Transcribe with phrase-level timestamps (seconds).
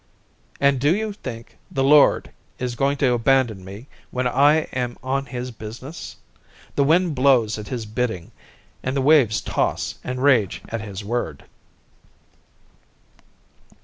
[0.59, 5.27] And do you think the Lord is going to abandon me when I am on
[5.27, 6.15] his business?
[6.75, 8.31] The wind blows at his bidding
[8.81, 11.45] and the waves toss and rage at his word."